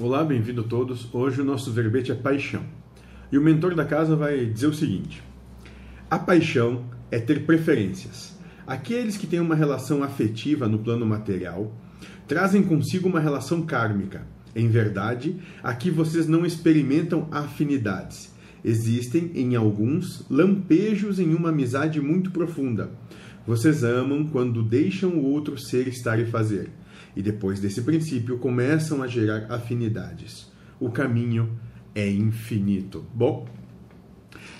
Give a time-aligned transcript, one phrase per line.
[0.00, 1.06] Olá, bem-vindo todos.
[1.12, 2.62] Hoje o nosso verbete é paixão.
[3.30, 5.22] E o mentor da casa vai dizer o seguinte:
[6.10, 8.34] A paixão é ter preferências.
[8.66, 11.76] Aqueles que têm uma relação afetiva no plano material
[12.26, 14.26] trazem consigo uma relação kármica.
[14.56, 18.32] Em verdade, aqui vocês não experimentam afinidades.
[18.64, 22.90] Existem, em alguns, lampejos em uma amizade muito profunda.
[23.46, 26.70] Vocês amam quando deixam o outro ser, estar e fazer
[27.16, 30.50] e depois desse princípio começam a gerar afinidades.
[30.80, 31.50] O caminho
[31.94, 33.04] é infinito.
[33.14, 33.46] Bom,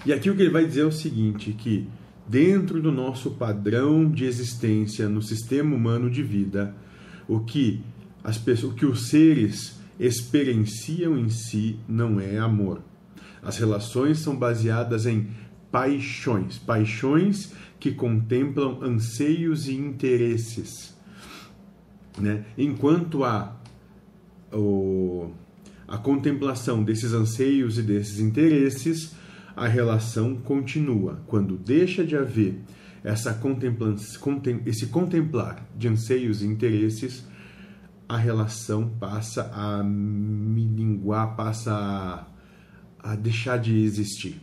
[0.04, 1.88] e aqui o que ele vai dizer é o seguinte, que
[2.28, 6.74] dentro do nosso padrão de existência no sistema humano de vida,
[7.28, 7.82] o que
[8.22, 12.82] as pessoas, o que os seres experienciam em si não é amor.
[13.42, 15.28] As relações são baseadas em
[15.70, 20.94] paixões, paixões que contemplam anseios e interesses.
[22.18, 22.44] Né?
[22.56, 23.56] Enquanto a,
[24.52, 25.30] o,
[25.88, 29.14] a contemplação desses anseios e desses interesses,
[29.56, 31.22] a relação continua.
[31.26, 32.60] Quando deixa de haver
[33.04, 33.94] essa contempla,
[34.66, 37.24] esse contemplar de anseios e interesses,
[38.08, 44.40] a relação passa a minguar, passa a, a deixar de existir.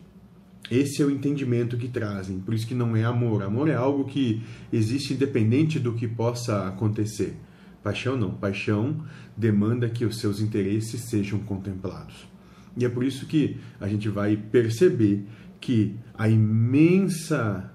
[0.72, 3.42] Esse é o entendimento que trazem, por isso que não é amor.
[3.42, 7.36] Amor é algo que existe independente do que possa acontecer.
[7.84, 8.32] Paixão não.
[8.32, 9.04] Paixão
[9.36, 12.28] demanda que os seus interesses sejam contemplados.
[12.76, 15.26] E é por isso que a gente vai perceber
[15.60, 17.72] que a imensa,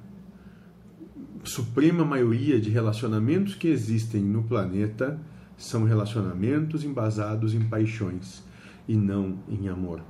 [1.43, 5.21] suprema maioria de relacionamentos que existem no planeta
[5.57, 8.43] são relacionamentos embasados em paixões
[8.89, 10.03] e não em amor.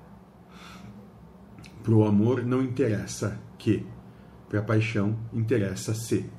[1.82, 3.84] Para o amor não interessa que,
[4.48, 6.30] para a paixão interessa ser.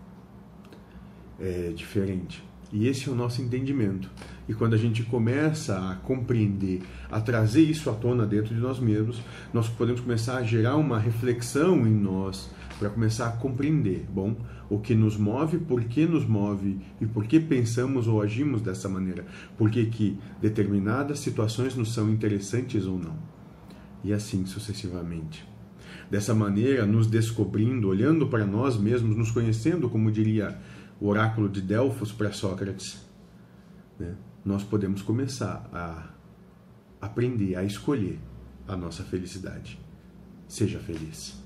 [1.39, 2.43] É diferente.
[2.71, 4.09] E esse é o nosso entendimento.
[4.47, 8.79] E quando a gente começa a compreender, a trazer isso à tona dentro de nós
[8.79, 9.21] mesmos,
[9.53, 14.35] nós podemos começar a gerar uma reflexão em nós para começar a compreender, bom,
[14.69, 18.89] o que nos move, por que nos move e por que pensamos ou agimos dessa
[18.89, 19.25] maneira,
[19.57, 23.15] por que que determinadas situações nos são interessantes ou não.
[24.03, 25.47] E assim sucessivamente.
[26.09, 30.55] Dessa maneira, nos descobrindo, olhando para nós mesmos, nos conhecendo, como diria
[30.99, 33.05] o oráculo de Delfos para Sócrates,
[33.99, 36.09] né, nós podemos começar a
[37.01, 38.19] aprender a escolher
[38.67, 39.79] a nossa felicidade.
[40.47, 41.44] Seja feliz.